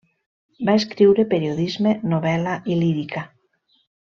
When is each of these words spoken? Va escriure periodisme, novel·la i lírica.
Va 0.69 0.73
escriure 0.79 1.25
periodisme, 1.35 1.93
novel·la 2.15 2.57
i 2.73 2.79
lírica. 2.81 3.25